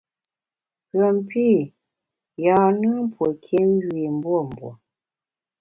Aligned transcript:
Pùen 0.89 1.17
pî, 1.29 1.49
yâ-nùn 2.43 3.01
pue 3.13 3.27
nkiém 3.33 3.69
yu 3.83 3.91
i 4.07 4.09
mbuembue. 4.17 4.71